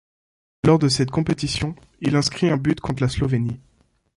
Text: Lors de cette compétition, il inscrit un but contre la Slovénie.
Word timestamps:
Lors 0.65 0.79
de 0.79 0.89
cette 0.89 1.11
compétition, 1.11 1.75
il 1.99 2.15
inscrit 2.15 2.49
un 2.49 2.57
but 2.57 2.79
contre 2.81 3.03
la 3.03 3.07
Slovénie. 3.07 3.59